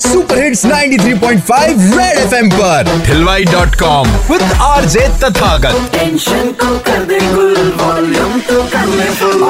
Super 0.00 0.42
hits 0.42 0.64
93.5 0.66 1.82
red 1.96 2.18
FM 2.18 2.48
पर। 2.50 2.88
हिलवाई 3.06 3.44
dot 3.44 3.74
com 3.80 4.08
with 4.30 4.42
R 4.62 4.84
J 4.94 5.06
Tathagat. 5.22 5.90
Tension 5.92 6.52
को 6.62 6.78
कर 6.86 7.04
दे 7.04 7.18
गुल 7.32 7.72
वॉल्यूम 7.80 8.38
तो 8.48 8.62
कर 8.72 8.86
ले 8.96 9.10
फुल 9.20 9.42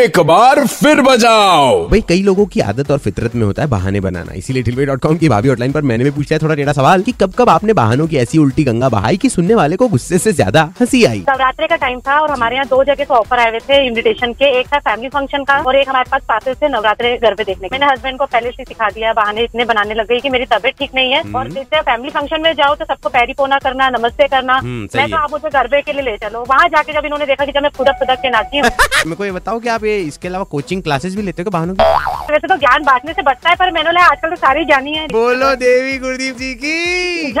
एक 0.00 0.18
बार 0.20 0.64
फिर 0.66 1.00
बजाओ। 1.02 1.88
भाई 1.88 2.00
कई 2.00 2.22
लोगों 2.22 2.44
की 2.46 2.60
आदत 2.62 2.90
और 2.90 2.98
फितरत 2.98 3.34
में 3.34 3.42
होता 3.42 3.62
है 3.62 3.68
बहाने 3.68 4.00
बनाना। 4.00 4.32
इसीलिए 4.34 4.62
टिलवे 4.62 4.84
डॉट 4.86 5.00
कॉम 5.00 5.16
की 5.16 5.28
भाभी 5.28 5.48
हॉटलाइन 5.48 5.72
पर 5.72 5.82
मैंने 5.82 6.04
भी 6.04 6.10
पूछा 6.10 6.34
है 6.34 6.38
थोड़ा 6.42 6.54
टेढ़ा 6.54 6.72
सवाल 6.72 7.02
कि 7.02 7.12
कब 7.20 7.32
कब 7.38 7.48
आपने 7.48 7.72
बहानों 7.72 8.06
की 8.06 8.16
ऐसी 8.16 8.38
उल्टी 8.38 8.64
गंगा 8.64 8.88
बहाई 8.88 9.16
कि 9.16 9.28
सुनने 9.30 9.54
वाले 9.54 9.76
को 9.76 9.88
गुस्से 9.88 10.18
से 10.18 10.32
ज़्यादा 10.32 10.62
हँसी 10.80 11.04
आई? 11.04 11.18
नवरात्रे 11.20 11.66
का 11.66 11.76
टाइम 11.76 12.00
था 12.00 12.18
और 12.20 12.30
हमारे 12.30 12.56
यहाँ 12.56 12.66
दो 12.68 12.82
जगह 12.84 13.04
से 13.04 13.14
ऑफ़र 13.14 13.38
आए 13.38 13.50
हुए 13.50 13.60
थे 13.68 13.86
इन्विटेशन 13.86 14.32
के। 14.32 14.50
एक 14.60 14.66
था 14.66 14.78
फैमिली 14.80 15.08
फ़ंक्शन 15.08 15.44
का 15.44 15.58
और 15.60 15.76
एक 15.76 15.88
हमारे 15.88 16.10
पास 16.10 16.22
पासेस 16.28 16.56
थे 16.62 16.68
नवरात्रे 16.68 17.16
घर 17.18 17.34
पे 17.34 17.44
देखने 17.44 17.68
के। 17.68 17.76
मैंने 17.76 17.92
हस्बैंड 17.92 18.18
को 18.18 18.26
पहले 18.26 18.50
से 18.50 18.64
सिखा 18.64 18.88
दिया 18.90 19.12
बहाने 19.12 19.44
इतने 19.44 19.64
बनाने 19.64 19.94
लग 19.94 20.08
गई 20.08 20.20
की 20.20 20.30
मेरी 20.30 20.44
तबियत 20.46 20.78
ठीक 20.78 20.94
नहीं 20.94 21.12
है। 21.12 21.22
और 21.34 21.50
जैसे 21.50 21.80
फैमिली 21.82 22.10
फ़ंक्शन 22.10 22.42
में 22.42 22.52
जाओ 22.54 22.74
तो 22.74 22.84
सबको 22.84 23.08
पैरी 23.10 23.32
पोना 23.34 23.58
करना 23.58 23.90
नमस्ते 23.90 24.28
करना। 24.28 24.54
हम्म, 24.54 24.88
मैं 24.96 25.08
तो। 25.10 25.16
आप 25.16 25.30
मुझे 25.32 25.48
गरबे 25.50 25.82
के 25.82 25.92
लिए 25.92 26.02
ले 26.02 26.16
चलो। 26.18 26.44
वहाँ 26.48 26.68
जाके 26.68 26.92
जब 26.92 27.04
इन्होंने 27.04 27.26
देखा 27.26 27.44
की 27.44 27.52
जब 27.52 27.62
मैं 27.62 27.70
फुदक 27.76 27.98
फुदक 28.00 28.22
के 28.22 28.30
नाची 28.30 28.58
हूँ। 28.58 28.70
मेरे 29.06 29.16
को 29.16 29.24
ये 29.24 29.32
बताओ 29.32 29.58
कि 29.60 29.68
आप 29.68 29.84
ये 29.90 30.00
इसके 30.02 30.28
अलावा 30.28 30.44
कोचिंग 30.50 30.82
क्लासेस 30.82 31.16
भी 31.16 31.22
लेते 31.22 31.42
हो 31.42 31.50
क्या 31.50 31.58
बहानों 31.58 31.74
की? 31.74 32.32
वैसे 32.32 32.48
तो 32.48 32.56
ज्ञान 32.56 32.82
बांटने 32.84 33.12
से 33.12 33.22
बढ़ता 33.22 33.50
है 33.50 33.56
पर 33.56 33.70
मैंने 33.72 33.88
बोला 33.88 34.04
आजकल 34.06 34.30
तो 34.30 34.36
सारी 34.38 34.64
जानी 34.64 34.92
है। 34.94 35.06
बोलो 35.08 35.54
देवी 35.56 35.98
गुरदीप 35.98 36.36
जी 36.38 36.54
की। 36.54 37.32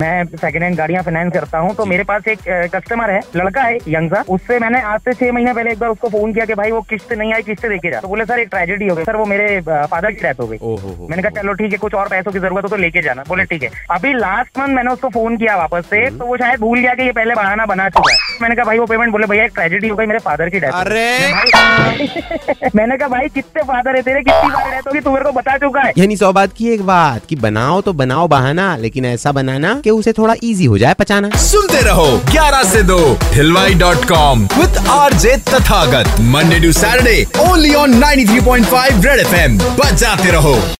मैं 0.00 0.24
सेकंड 0.26 0.62
हैंड 0.62 0.76
गाड़ियाँ 0.76 1.02
फाइनेंस 1.02 1.32
करता 1.32 1.58
हूँ 1.58 1.74
तो 1.76 1.84
मेरे 1.86 2.04
पास 2.04 2.28
एक 2.28 2.38
कस्टमर 2.74 3.10
है 3.10 3.20
लड़का 3.36 3.62
है 3.62 3.76
यंग 3.88 4.10
सा। 4.10 4.22
उससे 4.28 4.58
मैंने 4.58 4.80
आज 4.82 5.00
से 5.00 5.12
छह 5.14 5.32
महीने 5.32 5.52
पहले 5.54 5.72
एक 5.72 5.78
बार 5.78 5.90
उसको 5.90 6.08
फ़ोन 6.08 6.32
किया 6.34 6.44
कि 6.46 6.54
भाई 6.54 6.70
वो 6.70 6.80
किस्त 6.90 7.12
नहीं 7.12 7.32
आई 7.34 7.42
किस्त 7.42 7.66
देके 7.66 7.90
जा। 7.90 8.00
तो 8.00 8.08
बोले 8.08 8.24
सर 8.24 8.38
एक 8.40 8.48
ट्रेजेडी 8.48 8.88
हो 8.88 8.96
गई। 8.96 9.04
सर 9.04 9.16
वो 9.16 9.24
मेरे 9.26 9.60
फादर 9.62 10.12
की 10.12 10.22
डेथ 10.22 10.40
हो 10.40 10.46
गई। 10.46 10.58
मैंने 11.08 11.22
कहा 11.22 11.40
चलो 11.40 11.52
ठीक 11.54 11.72
है 11.72 11.78
कुछ 11.78 11.94
और 11.94 12.08
पैसों 12.08 12.32
की 12.32 12.38
ज़रूरत 12.38 12.64
हो 12.64 12.68
तो 12.68 12.76
लेके 12.76 13.02
जाना। 13.02 13.24
बोले 13.28 13.44
ठीक 13.44 13.62
है। 13.62 13.70
अभी 13.90 14.12
लास्ट 14.14 14.58
मंथ 14.58 14.74
मैंने 14.74 14.92
उसको 14.92 15.08
फ़ोन 15.10 15.36
किया 15.36 15.56
वापस 15.56 15.86
से 15.90 16.08
तो 16.10 16.26
वो 16.26 16.36
शायद 16.36 16.60
भूल 16.60 16.78
गया 16.78 16.94
कि 16.94 17.02
ये 17.02 17.12
पहले 17.12 17.34
बहाना 17.34 17.66
बना 17.66 17.88
चुका 17.90 18.12
है। 18.12 18.18
मैंने 18.42 18.54
कहा 18.54 18.64
भाई 18.64 18.78
वो 18.78 18.86
पेमेंट 18.86 19.12
बोले 19.12 19.26
भैया 19.26 19.44
एक 19.44 19.54
ट्रेजेडी 19.54 19.88
हो 19.88 19.96
गई 19.96 20.06
मेरे 20.06 20.18
फादर 20.20 20.48
की 20.48 20.60
डेथ 20.60 20.72
अरे 20.74 21.09
मैंने 22.76 22.96
कहा 22.96 23.08
भाई 23.08 23.28
कितने 23.28 23.62
फादर 23.62 23.96
है 23.96 24.02
तेरे? 24.02 24.20
कितनी 24.20 24.50
बार 24.50 24.70
रहते 24.70 24.88
होगी 24.88 25.00
तू 25.00 25.10
मेरे 25.10 25.24
को 25.24 25.32
बता 25.32 25.56
चुका 25.58 25.80
है? 25.80 25.92
यानी 25.98 26.16
सौ 26.16 26.32
बात 26.32 26.52
की 26.52 26.68
एक 26.70 26.82
बात 26.86 27.26
कि 27.28 27.36
बनाओ 27.36 27.80
तो 27.80 27.92
बनाओ 27.92 28.28
बहाना 28.28 28.76
लेकिन 28.76 29.04
ऐसा 29.06 29.32
बनाना 29.32 29.74
कि 29.84 29.90
उसे 29.90 30.12
थोड़ा 30.12 30.34
इजी 30.42 30.64
हो 30.64 30.78
जाए 30.78 30.94
पचाना। 30.94 31.30
सुनते 31.36 31.80
रहो 31.82 32.06
11 32.30 32.62
से 32.64 32.82
दो 32.82 32.98
हिलवाई 33.32 33.74
dot 33.74 34.04
com 34.08 34.48
with 34.58 34.88
R 34.88 35.12
J 35.14 35.36
Tathagat 35.48 36.20
Monday 36.34 36.60
to 36.60 36.72
Saturday 36.72 37.24
only 37.40 37.74
on 37.74 38.00
93.5 38.02 39.06
red 39.06 39.20
F 39.20 39.34
M 39.34 39.58
बचाते 39.58 40.30
रहो। 40.32 40.58